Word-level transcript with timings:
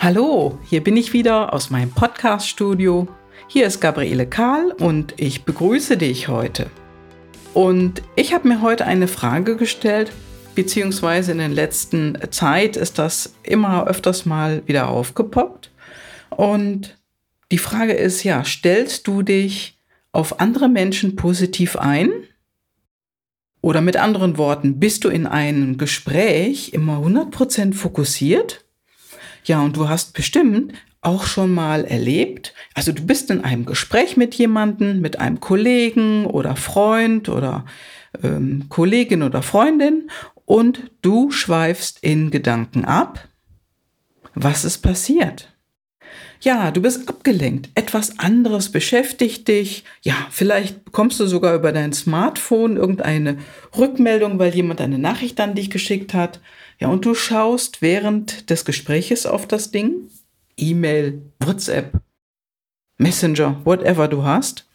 Hallo, 0.00 0.56
hier 0.62 0.84
bin 0.84 0.96
ich 0.96 1.12
wieder 1.12 1.52
aus 1.52 1.70
meinem 1.70 1.90
Podcast-Studio. 1.90 3.08
Hier 3.48 3.66
ist 3.66 3.80
Gabriele 3.80 4.28
Kahl 4.28 4.70
und 4.78 5.14
ich 5.16 5.44
begrüße 5.44 5.96
dich 5.96 6.28
heute. 6.28 6.70
Und 7.52 8.02
ich 8.14 8.32
habe 8.32 8.46
mir 8.46 8.62
heute 8.62 8.86
eine 8.86 9.08
Frage 9.08 9.56
gestellt, 9.56 10.12
beziehungsweise 10.54 11.32
in 11.32 11.38
der 11.38 11.48
letzten 11.48 12.16
Zeit 12.30 12.76
ist 12.76 13.00
das 13.00 13.34
immer 13.42 13.88
öfters 13.88 14.24
mal 14.24 14.62
wieder 14.66 14.86
aufgepoppt. 14.86 15.72
Und 16.30 16.96
die 17.50 17.58
Frage 17.58 17.94
ist 17.94 18.22
ja, 18.22 18.44
stellst 18.44 19.08
du 19.08 19.22
dich 19.22 19.80
auf 20.12 20.38
andere 20.38 20.68
Menschen 20.68 21.16
positiv 21.16 21.74
ein? 21.74 22.12
Oder 23.62 23.80
mit 23.80 23.96
anderen 23.96 24.38
Worten, 24.38 24.78
bist 24.78 25.02
du 25.02 25.08
in 25.08 25.26
einem 25.26 25.76
Gespräch 25.76 26.72
immer 26.72 26.98
100% 26.98 27.74
fokussiert? 27.74 28.64
Ja, 29.48 29.62
und 29.62 29.78
du 29.78 29.88
hast 29.88 30.12
bestimmt 30.12 30.74
auch 31.00 31.24
schon 31.24 31.54
mal 31.54 31.84
erlebt, 31.84 32.52
also 32.74 32.92
du 32.92 33.06
bist 33.06 33.30
in 33.30 33.42
einem 33.42 33.64
Gespräch 33.64 34.16
mit 34.16 34.34
jemandem, 34.34 35.00
mit 35.00 35.18
einem 35.20 35.40
Kollegen 35.40 36.26
oder 36.26 36.54
Freund 36.54 37.30
oder 37.30 37.64
ähm, 38.22 38.66
Kollegin 38.68 39.22
oder 39.22 39.40
Freundin 39.42 40.10
und 40.44 40.90
du 41.00 41.30
schweifst 41.30 41.98
in 42.02 42.30
Gedanken 42.30 42.84
ab. 42.84 43.26
Was 44.34 44.66
ist 44.66 44.78
passiert? 44.78 45.48
Ja, 46.40 46.70
du 46.70 46.82
bist 46.82 47.08
abgelenkt. 47.08 47.70
Etwas 47.74 48.18
anderes 48.18 48.70
beschäftigt 48.70 49.48
dich. 49.48 49.84
Ja, 50.02 50.14
vielleicht 50.30 50.84
bekommst 50.84 51.18
du 51.20 51.26
sogar 51.26 51.54
über 51.54 51.72
dein 51.72 51.92
Smartphone 51.92 52.76
irgendeine 52.76 53.38
Rückmeldung, 53.76 54.38
weil 54.38 54.54
jemand 54.54 54.80
eine 54.80 54.98
Nachricht 54.98 55.40
an 55.40 55.54
dich 55.54 55.70
geschickt 55.70 56.12
hat. 56.12 56.40
Ja, 56.78 56.88
und 56.88 57.04
du 57.04 57.14
schaust 57.14 57.82
während 57.82 58.50
des 58.50 58.64
Gespräches 58.64 59.26
auf 59.26 59.46
das 59.46 59.70
Ding. 59.70 60.10
E-Mail, 60.56 61.22
WhatsApp, 61.40 62.00
Messenger, 62.98 63.60
whatever 63.64 64.08
du 64.08 64.24
hast. 64.24 64.68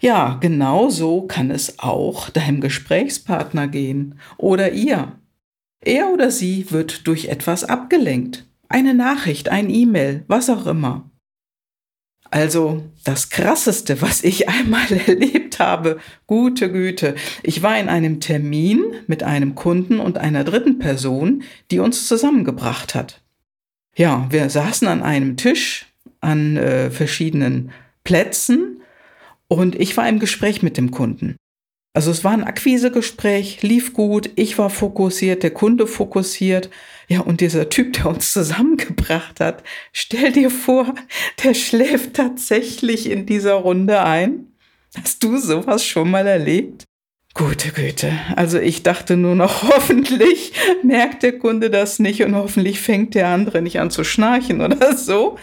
Ja, 0.00 0.38
genau 0.40 0.90
so 0.90 1.22
kann 1.22 1.50
es 1.52 1.78
auch 1.78 2.28
deinem 2.30 2.60
Gesprächspartner 2.60 3.68
gehen 3.68 4.18
oder 4.36 4.72
ihr. 4.72 5.12
Er 5.80 6.12
oder 6.12 6.30
sie 6.30 6.70
wird 6.70 7.06
durch 7.06 7.26
etwas 7.26 7.64
abgelenkt. 7.64 8.46
Eine 8.68 8.94
Nachricht, 8.94 9.48
ein 9.48 9.70
E-Mail, 9.70 10.24
was 10.26 10.50
auch 10.50 10.66
immer. 10.66 11.11
Also 12.32 12.82
das 13.04 13.28
Krasseste, 13.28 14.00
was 14.00 14.24
ich 14.24 14.48
einmal 14.48 14.90
erlebt 14.90 15.58
habe, 15.58 16.00
gute 16.26 16.72
Güte. 16.72 17.14
Ich 17.42 17.62
war 17.62 17.78
in 17.78 17.90
einem 17.90 18.20
Termin 18.20 18.82
mit 19.06 19.22
einem 19.22 19.54
Kunden 19.54 20.00
und 20.00 20.16
einer 20.16 20.42
dritten 20.42 20.78
Person, 20.78 21.42
die 21.70 21.78
uns 21.78 22.08
zusammengebracht 22.08 22.94
hat. 22.94 23.20
Ja, 23.94 24.26
wir 24.30 24.48
saßen 24.48 24.88
an 24.88 25.02
einem 25.02 25.36
Tisch 25.36 25.92
an 26.22 26.56
äh, 26.56 26.90
verschiedenen 26.90 27.70
Plätzen 28.02 28.80
und 29.48 29.74
ich 29.74 29.94
war 29.98 30.08
im 30.08 30.18
Gespräch 30.18 30.62
mit 30.62 30.78
dem 30.78 30.90
Kunden. 30.90 31.36
Also 31.94 32.10
es 32.10 32.24
war 32.24 32.32
ein 32.32 32.44
Akquisegespräch, 32.44 33.62
lief 33.62 33.92
gut, 33.92 34.30
ich 34.36 34.56
war 34.56 34.70
fokussiert, 34.70 35.42
der 35.42 35.50
Kunde 35.50 35.86
fokussiert. 35.86 36.70
Ja, 37.06 37.20
und 37.20 37.42
dieser 37.42 37.68
Typ, 37.68 37.92
der 37.92 38.06
uns 38.06 38.32
zusammengebracht 38.32 39.40
hat, 39.40 39.62
stell 39.92 40.32
dir 40.32 40.50
vor, 40.50 40.94
der 41.44 41.52
schläft 41.52 42.14
tatsächlich 42.14 43.10
in 43.10 43.26
dieser 43.26 43.54
Runde 43.54 44.02
ein. 44.02 44.46
Hast 44.96 45.22
du 45.22 45.36
sowas 45.36 45.84
schon 45.84 46.10
mal 46.10 46.26
erlebt? 46.26 46.84
Gute 47.34 47.72
Güte. 47.72 48.12
Also 48.36 48.58
ich 48.58 48.82
dachte 48.82 49.16
nur 49.18 49.34
noch, 49.34 49.62
hoffentlich 49.74 50.52
merkt 50.82 51.22
der 51.22 51.38
Kunde 51.38 51.68
das 51.68 51.98
nicht 51.98 52.22
und 52.22 52.34
hoffentlich 52.34 52.80
fängt 52.80 53.14
der 53.14 53.28
andere 53.28 53.60
nicht 53.60 53.80
an 53.80 53.90
zu 53.90 54.04
schnarchen 54.04 54.62
oder 54.62 54.96
so. 54.96 55.38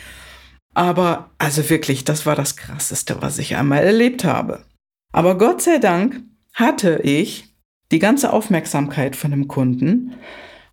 Aber 0.73 1.29
also 1.37 1.69
wirklich, 1.69 2.05
das 2.05 2.25
war 2.25 2.35
das 2.35 2.55
Krasseste, 2.55 3.17
was 3.21 3.37
ich 3.37 3.55
einmal 3.55 3.83
erlebt 3.83 4.23
habe. 4.23 4.63
Aber 5.11 5.37
Gott 5.37 5.61
sei 5.61 5.79
Dank 5.79 6.21
hatte 6.53 7.01
ich 7.03 7.45
die 7.91 7.99
ganze 7.99 8.31
Aufmerksamkeit 8.33 9.15
von 9.15 9.31
dem 9.31 9.47
Kunden 9.47 10.15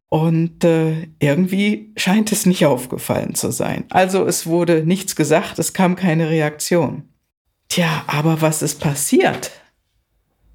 und 0.09 0.65
äh, 0.65 1.09
irgendwie 1.19 1.93
scheint 1.97 2.31
es 2.33 2.47
nicht 2.47 2.67
aufgefallen 2.67 3.35
zu 3.35 3.51
sein. 3.51 3.85
Also 3.91 4.27
es 4.27 4.47
wurde 4.47 4.85
nichts 4.85 5.17
gesagt, 5.17 5.59
es 5.59 5.73
kam 5.73 5.97
keine 5.97 6.31
Reaktion. 6.31 7.09
Tja, 7.69 8.05
aber 8.07 8.41
was 8.41 8.63
ist 8.63 8.81
passiert, 8.81 9.51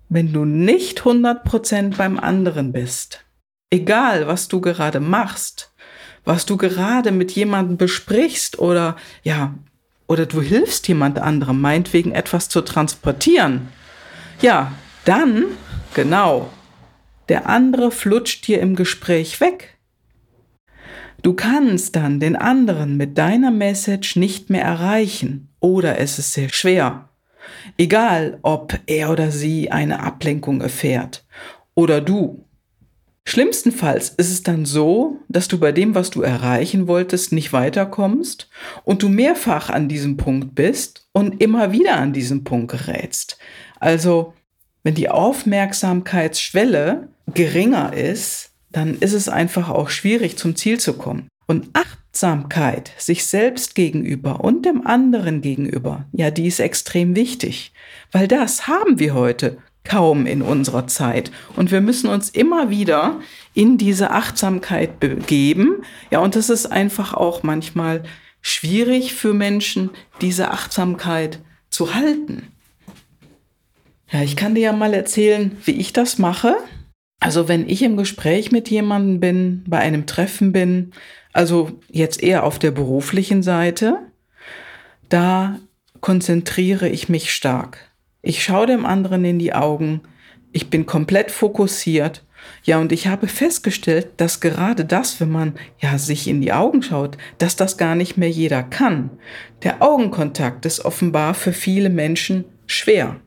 wenn 0.09 0.31
du 0.31 0.45
nicht 0.45 1.01
100% 1.01 1.97
beim 1.97 2.19
anderen 2.19 2.71
bist? 2.71 3.25
Egal, 3.69 4.27
was 4.27 4.47
du 4.47 4.61
gerade 4.61 4.99
machst, 4.99 5.73
was 6.23 6.45
du 6.45 6.57
gerade 6.57 7.11
mit 7.11 7.31
jemandem 7.31 7.77
besprichst 7.77 8.59
oder 8.59 8.95
ja, 9.23 9.55
oder 10.07 10.25
du 10.25 10.41
hilfst 10.41 10.87
jemand 10.87 11.19
anderem, 11.19 11.61
meinetwegen 11.61 12.11
etwas 12.11 12.49
zu 12.49 12.61
transportieren. 12.61 13.69
Ja, 14.41 14.73
dann, 15.05 15.45
genau, 15.93 16.49
der 17.29 17.47
andere 17.47 17.91
flutscht 17.91 18.47
dir 18.47 18.59
im 18.59 18.75
Gespräch 18.75 19.39
weg. 19.41 19.77
Du 21.21 21.33
kannst 21.33 21.95
dann 21.95 22.19
den 22.19 22.35
anderen 22.35 22.97
mit 22.97 23.17
deiner 23.17 23.51
Message 23.51 24.15
nicht 24.15 24.49
mehr 24.49 24.63
erreichen 24.63 25.49
oder 25.59 25.99
es 25.99 26.17
ist 26.17 26.33
sehr 26.33 26.49
schwer. 26.49 27.09
Egal, 27.77 28.39
ob 28.41 28.79
er 28.87 29.11
oder 29.11 29.31
sie 29.31 29.71
eine 29.71 30.01
Ablenkung 30.01 30.61
erfährt 30.61 31.25
oder 31.75 32.01
du. 32.01 32.45
Schlimmstenfalls 33.23 34.09
ist 34.09 34.31
es 34.31 34.41
dann 34.41 34.65
so, 34.65 35.19
dass 35.29 35.47
du 35.47 35.59
bei 35.59 35.71
dem, 35.71 35.93
was 35.93 36.09
du 36.09 36.23
erreichen 36.23 36.87
wolltest, 36.87 37.31
nicht 37.31 37.53
weiterkommst 37.53 38.49
und 38.83 39.03
du 39.03 39.09
mehrfach 39.09 39.69
an 39.69 39.87
diesem 39.87 40.17
Punkt 40.17 40.55
bist 40.55 41.07
und 41.11 41.41
immer 41.41 41.71
wieder 41.71 41.97
an 41.97 42.13
diesem 42.13 42.43
Punkt 42.43 42.71
gerätst. 42.71 43.37
Also 43.79 44.33
wenn 44.83 44.95
die 44.95 45.09
Aufmerksamkeitsschwelle 45.09 47.09
geringer 47.33 47.93
ist, 47.93 48.51
dann 48.71 48.97
ist 48.99 49.13
es 49.13 49.29
einfach 49.29 49.69
auch 49.69 49.89
schwierig 49.89 50.37
zum 50.37 50.55
Ziel 50.55 50.79
zu 50.79 50.93
kommen. 50.93 51.27
Und 51.47 51.69
Achtsamkeit 51.73 52.91
sich 52.97 53.25
selbst 53.25 53.75
gegenüber 53.75 54.41
und 54.41 54.65
dem 54.65 54.87
anderen 54.87 55.41
gegenüber, 55.41 56.05
ja, 56.13 56.31
die 56.31 56.47
ist 56.47 56.59
extrem 56.59 57.15
wichtig, 57.15 57.73
weil 58.11 58.27
das 58.27 58.67
haben 58.67 58.99
wir 58.99 59.13
heute 59.13 59.57
kaum 59.83 60.25
in 60.25 60.41
unserer 60.41 60.87
Zeit. 60.87 61.31
Und 61.55 61.71
wir 61.71 61.81
müssen 61.81 62.09
uns 62.09 62.29
immer 62.29 62.69
wieder 62.69 63.19
in 63.53 63.77
diese 63.77 64.11
Achtsamkeit 64.11 64.99
begeben. 64.99 65.83
Ja, 66.11 66.19
und 66.19 66.35
das 66.35 66.49
ist 66.49 66.67
einfach 66.67 67.13
auch 67.13 67.43
manchmal 67.43 68.03
schwierig 68.41 69.13
für 69.13 69.33
Menschen, 69.33 69.89
diese 70.21 70.51
Achtsamkeit 70.51 71.39
zu 71.69 71.95
halten. 71.95 72.47
Ja, 74.11 74.21
ich 74.21 74.35
kann 74.35 74.55
dir 74.55 74.61
ja 74.61 74.73
mal 74.73 74.93
erzählen, 74.93 75.57
wie 75.63 75.71
ich 75.71 75.93
das 75.93 76.17
mache. 76.17 76.57
Also 77.21 77.47
wenn 77.47 77.69
ich 77.69 77.81
im 77.83 77.97
Gespräch 77.97 78.51
mit 78.51 78.69
jemandem 78.69 79.19
bin, 79.19 79.63
bei 79.67 79.77
einem 79.77 80.05
Treffen 80.05 80.51
bin, 80.51 80.91
also 81.33 81.79
jetzt 81.89 82.21
eher 82.21 82.43
auf 82.43 82.59
der 82.59 82.71
beruflichen 82.71 83.41
Seite, 83.41 83.99
da 85.07 85.59
konzentriere 86.01 86.89
ich 86.89 87.09
mich 87.09 87.31
stark. 87.31 87.91
Ich 88.21 88.43
schaue 88.43 88.67
dem 88.67 88.85
anderen 88.85 89.23
in 89.23 89.39
die 89.39 89.53
Augen, 89.53 90.01
ich 90.51 90.69
bin 90.69 90.85
komplett 90.85 91.31
fokussiert. 91.31 92.25
Ja, 92.63 92.79
und 92.79 92.91
ich 92.91 93.07
habe 93.07 93.27
festgestellt, 93.27 94.07
dass 94.17 94.39
gerade 94.39 94.83
das, 94.83 95.21
wenn 95.21 95.29
man 95.29 95.53
ja 95.79 95.97
sich 95.97 96.27
in 96.27 96.41
die 96.41 96.51
Augen 96.51 96.81
schaut, 96.81 97.17
dass 97.37 97.55
das 97.55 97.77
gar 97.77 97.95
nicht 97.95 98.17
mehr 98.17 98.29
jeder 98.29 98.63
kann. 98.63 99.11
Der 99.63 99.81
Augenkontakt 99.81 100.65
ist 100.65 100.83
offenbar 100.83 101.35
für 101.35 101.53
viele 101.53 101.89
Menschen 101.89 102.45
schwer. 102.65 103.21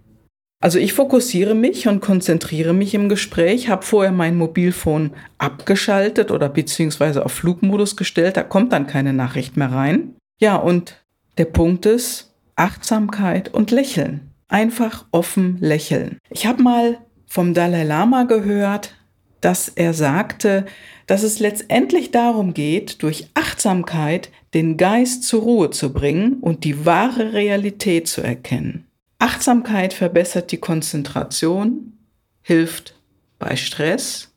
Also 0.65 0.79
ich 0.79 0.95
fokussiere 0.95 1.55
mich 1.55 1.89
und 1.89 2.01
konzentriere 2.01 2.73
mich 2.73 2.95
im 2.95 3.11
Gespräch, 3.11 3.69
habe 3.69 3.85
vorher 3.85 4.12
mein 4.12 4.35
Mobilfon 4.35 5.11
abgeschaltet 5.37 6.31
oder 6.31 6.49
beziehungsweise 6.49 7.27
auf 7.27 7.33
Flugmodus 7.33 7.97
gestellt, 7.97 8.38
da 8.38 8.43
kommt 8.43 8.73
dann 8.73 8.87
keine 8.87 9.12
Nachricht 9.12 9.59
mehr 9.59 9.71
rein. 9.71 10.15
Ja, 10.41 10.56
und 10.56 11.05
der 11.37 11.44
Punkt 11.44 11.85
ist 11.85 12.33
Achtsamkeit 12.56 13.53
und 13.53 13.73
Lächeln. 13.73 14.31
Einfach 14.49 15.05
offen 15.11 15.59
lächeln. 15.61 16.17
Ich 16.31 16.47
habe 16.47 16.62
mal 16.62 16.97
vom 17.27 17.53
Dalai 17.53 17.85
Lama 17.85 18.23
gehört, 18.23 18.94
dass 19.43 19.69
er 19.69 19.93
sagte, 19.93 20.65
dass 21.06 21.25
es 21.25 21.41
letztendlich 21.41 22.11
darum 22.11 22.55
geht, 22.55 23.03
durch 23.03 23.29
Achtsamkeit 23.35 24.31
den 24.55 24.79
Geist 24.79 25.25
zur 25.25 25.43
Ruhe 25.43 25.69
zu 25.69 25.93
bringen 25.93 26.38
und 26.41 26.65
die 26.65 26.87
wahre 26.87 27.35
Realität 27.35 28.09
zu 28.09 28.23
erkennen. 28.23 28.84
Achtsamkeit 29.19 29.93
verbessert 29.93 30.52
die 30.52 30.58
Konzentration, 30.58 31.99
hilft 32.43 32.94
bei 33.38 33.56
Stress. 33.56 34.34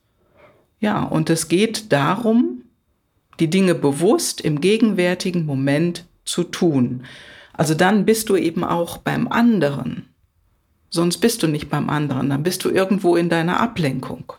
Ja, 0.80 1.04
und 1.04 1.30
es 1.30 1.48
geht 1.48 1.92
darum, 1.92 2.64
die 3.40 3.50
Dinge 3.50 3.76
bewusst 3.76 4.42
im 4.42 4.62
gegenwärtigen 4.62 5.46
Moment 5.46 6.06
zu 6.26 6.44
tun. 6.44 7.04
Also 7.54 7.74
dann 7.74 8.06
bist 8.06 8.30
du 8.30 8.36
eben 8.36 8.64
auch 8.64 8.98
beim 8.98 9.28
anderen. 9.28 10.10
Sonst 10.90 11.18
bist 11.18 11.44
du 11.44 11.48
nicht 11.48 11.70
beim 11.70 11.90
anderen, 11.90 12.30
dann 12.30 12.44
bist 12.44 12.64
du 12.64 12.70
irgendwo 12.70 13.16
in 13.16 13.30
deiner 13.30 13.60
Ablenkung. 13.60 14.34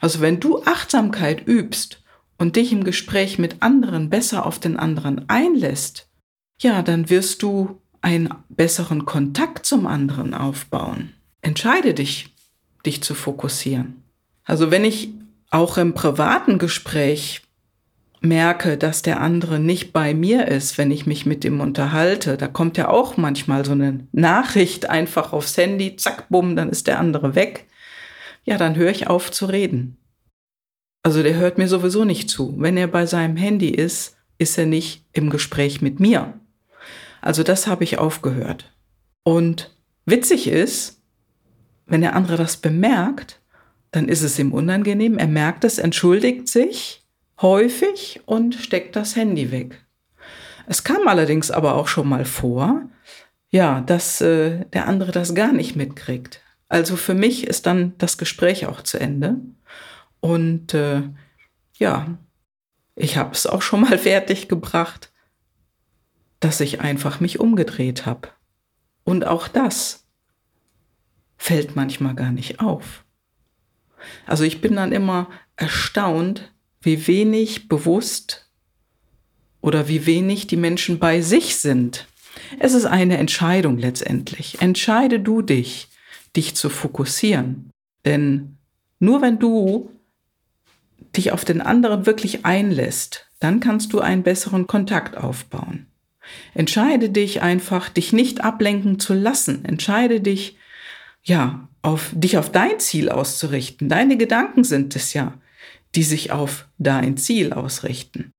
Also 0.00 0.20
wenn 0.20 0.40
du 0.40 0.62
Achtsamkeit 0.64 1.46
übst 1.46 2.02
und 2.36 2.56
dich 2.56 2.72
im 2.72 2.84
Gespräch 2.84 3.38
mit 3.38 3.62
anderen 3.62 4.10
besser 4.10 4.44
auf 4.44 4.58
den 4.58 4.76
anderen 4.76 5.28
einlässt, 5.28 6.08
ja, 6.60 6.82
dann 6.82 7.10
wirst 7.10 7.42
du 7.42 7.80
einen 8.04 8.28
besseren 8.48 9.04
Kontakt 9.04 9.66
zum 9.66 9.86
anderen 9.86 10.34
aufbauen. 10.34 11.14
Entscheide 11.40 11.94
dich, 11.94 12.34
dich 12.84 13.02
zu 13.02 13.14
fokussieren. 13.14 14.02
Also 14.44 14.70
wenn 14.70 14.84
ich 14.84 15.10
auch 15.50 15.78
im 15.78 15.94
privaten 15.94 16.58
Gespräch 16.58 17.42
merke, 18.20 18.76
dass 18.76 19.02
der 19.02 19.20
andere 19.20 19.58
nicht 19.58 19.92
bei 19.92 20.14
mir 20.14 20.48
ist, 20.48 20.78
wenn 20.78 20.90
ich 20.90 21.06
mich 21.06 21.26
mit 21.26 21.44
ihm 21.44 21.60
unterhalte, 21.60 22.36
da 22.36 22.46
kommt 22.46 22.76
ja 22.76 22.88
auch 22.88 23.16
manchmal 23.16 23.64
so 23.64 23.72
eine 23.72 24.06
Nachricht 24.12 24.88
einfach 24.88 25.32
aufs 25.32 25.56
Handy, 25.56 25.96
zack, 25.96 26.28
bumm, 26.28 26.56
dann 26.56 26.70
ist 26.70 26.86
der 26.86 26.98
andere 26.98 27.34
weg. 27.34 27.66
Ja, 28.44 28.58
dann 28.58 28.76
höre 28.76 28.90
ich 28.90 29.06
auf 29.06 29.30
zu 29.30 29.46
reden. 29.46 29.96
Also 31.02 31.22
der 31.22 31.36
hört 31.36 31.58
mir 31.58 31.68
sowieso 31.68 32.04
nicht 32.04 32.28
zu. 32.28 32.54
Wenn 32.58 32.76
er 32.76 32.88
bei 32.88 33.06
seinem 33.06 33.36
Handy 33.36 33.68
ist, 33.68 34.16
ist 34.38 34.58
er 34.58 34.66
nicht 34.66 35.04
im 35.12 35.30
Gespräch 35.30 35.80
mit 35.80 36.00
mir. 36.00 36.34
Also 37.24 37.42
das 37.42 37.66
habe 37.66 37.84
ich 37.84 37.96
aufgehört. 37.96 38.70
Und 39.22 39.74
witzig 40.04 40.46
ist, 40.46 41.00
wenn 41.86 42.02
der 42.02 42.14
andere 42.16 42.36
das 42.36 42.58
bemerkt, 42.58 43.40
dann 43.92 44.08
ist 44.08 44.20
es 44.20 44.38
ihm 44.38 44.52
unangenehm. 44.52 45.16
Er 45.16 45.26
merkt 45.26 45.64
es, 45.64 45.78
entschuldigt 45.78 46.48
sich 46.48 47.02
häufig 47.40 48.20
und 48.26 48.54
steckt 48.54 48.94
das 48.94 49.16
Handy 49.16 49.50
weg. 49.50 49.86
Es 50.66 50.84
kam 50.84 51.08
allerdings 51.08 51.50
aber 51.50 51.76
auch 51.76 51.88
schon 51.88 52.10
mal 52.10 52.26
vor, 52.26 52.82
ja, 53.48 53.80
dass 53.80 54.20
äh, 54.20 54.66
der 54.74 54.86
andere 54.86 55.10
das 55.10 55.34
gar 55.34 55.52
nicht 55.52 55.76
mitkriegt. 55.76 56.42
Also 56.68 56.94
für 56.94 57.14
mich 57.14 57.46
ist 57.46 57.64
dann 57.64 57.94
das 57.96 58.18
Gespräch 58.18 58.66
auch 58.66 58.82
zu 58.82 59.00
Ende. 59.00 59.36
Und 60.20 60.74
äh, 60.74 61.04
ja, 61.78 62.18
ich 62.96 63.16
habe 63.16 63.32
es 63.32 63.46
auch 63.46 63.62
schon 63.62 63.80
mal 63.80 63.96
fertig 64.10 64.48
gebracht, 64.48 65.10
dass 66.44 66.60
ich 66.60 66.80
einfach 66.80 67.20
mich 67.20 67.40
umgedreht 67.40 68.04
habe. 68.04 68.28
Und 69.02 69.26
auch 69.26 69.48
das 69.48 70.06
fällt 71.38 71.74
manchmal 71.74 72.14
gar 72.14 72.32
nicht 72.32 72.60
auf. 72.60 73.04
Also 74.26 74.44
ich 74.44 74.60
bin 74.60 74.76
dann 74.76 74.92
immer 74.92 75.30
erstaunt, 75.56 76.52
wie 76.82 77.06
wenig 77.06 77.68
bewusst 77.68 78.50
oder 79.62 79.88
wie 79.88 80.04
wenig 80.04 80.46
die 80.46 80.58
Menschen 80.58 80.98
bei 80.98 81.22
sich 81.22 81.56
sind. 81.56 82.06
Es 82.58 82.74
ist 82.74 82.84
eine 82.84 83.16
Entscheidung 83.16 83.78
letztendlich. 83.78 84.60
Entscheide 84.60 85.20
du 85.20 85.40
dich, 85.40 85.88
dich 86.36 86.54
zu 86.54 86.68
fokussieren. 86.68 87.70
Denn 88.04 88.58
nur 88.98 89.22
wenn 89.22 89.38
du 89.38 89.90
dich 91.16 91.32
auf 91.32 91.46
den 91.46 91.62
anderen 91.62 92.04
wirklich 92.04 92.44
einlässt, 92.44 93.30
dann 93.40 93.60
kannst 93.60 93.94
du 93.94 94.00
einen 94.00 94.22
besseren 94.22 94.66
Kontakt 94.66 95.16
aufbauen. 95.16 95.86
Entscheide 96.54 97.10
dich 97.10 97.42
einfach, 97.42 97.88
dich 97.88 98.12
nicht 98.12 98.42
ablenken 98.42 98.98
zu 98.98 99.14
lassen. 99.14 99.64
Entscheide 99.64 100.20
dich, 100.20 100.56
ja, 101.22 101.68
auf 101.82 102.10
dich 102.14 102.38
auf 102.38 102.50
dein 102.50 102.78
Ziel 102.80 103.10
auszurichten. 103.10 103.88
Deine 103.88 104.16
Gedanken 104.16 104.64
sind 104.64 104.96
es 104.96 105.12
ja, 105.12 105.34
die 105.94 106.02
sich 106.02 106.32
auf 106.32 106.68
dein 106.78 107.16
Ziel 107.16 107.52
ausrichten. 107.52 108.32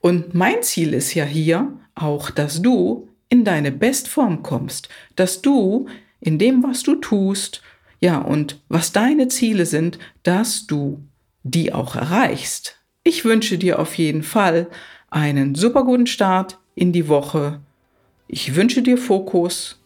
Und 0.00 0.34
mein 0.34 0.62
Ziel 0.62 0.94
ist 0.94 1.14
ja 1.14 1.24
hier 1.24 1.78
auch, 1.94 2.30
dass 2.30 2.62
du 2.62 3.08
in 3.28 3.44
deine 3.44 3.72
Bestform 3.72 4.42
kommst, 4.42 4.88
dass 5.16 5.42
du 5.42 5.86
in 6.20 6.38
dem, 6.38 6.62
was 6.62 6.82
du 6.82 6.94
tust, 6.94 7.62
ja, 8.00 8.18
und 8.18 8.60
was 8.68 8.92
deine 8.92 9.28
Ziele 9.28 9.66
sind, 9.66 9.98
dass 10.22 10.66
du 10.66 11.02
die 11.42 11.72
auch 11.72 11.96
erreichst. 11.96 12.78
Ich 13.02 13.24
wünsche 13.24 13.58
dir 13.58 13.78
auf 13.78 13.94
jeden 13.94 14.22
Fall 14.22 14.68
einen 15.10 15.54
super 15.54 15.84
guten 15.84 16.06
Start 16.06 16.58
in 16.78 16.92
die 16.92 17.08
Woche. 17.08 17.60
Ich 18.28 18.54
wünsche 18.54 18.82
dir 18.82 18.96
Fokus. 18.98 19.80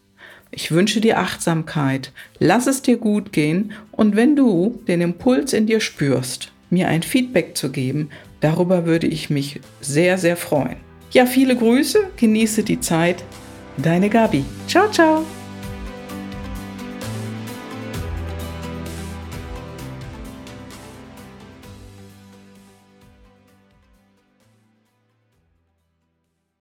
Ich 0.51 0.71
wünsche 0.71 1.01
dir 1.01 1.19
Achtsamkeit. 1.19 2.13
Lass 2.39 2.67
es 2.67 2.83
dir 2.83 2.99
gut 2.99 3.33
gehen. 3.33 3.73
Und 3.91 4.17
wenn 4.17 4.37
du 4.37 4.81
den 4.87 5.01
Impuls 5.01 5.53
in 5.53 5.67
dir 5.67 5.81
spürst, 5.81 6.53
mir 6.69 6.89
ein 6.89 7.03
Feedback 7.03 7.57
zu 7.57 7.71
geben, 7.71 8.11
darüber 8.41 8.85
würde 8.85 9.07
ich 9.07 9.31
mich 9.31 9.61
sehr, 9.81 10.19
sehr 10.19 10.37
freuen. 10.37 10.77
Ja, 11.13 11.27
viele 11.27 11.57
Grüße, 11.57 11.99
genieße 12.17 12.63
die 12.63 12.81
Zeit. 12.81 13.25
Deine 13.79 14.11
Gabi. 14.11 14.45
Ciao, 14.67 14.91
ciao. 14.91 15.25